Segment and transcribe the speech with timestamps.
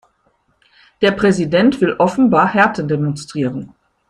[1.03, 3.75] Der Präsident will offenbar Härte demonstrieren.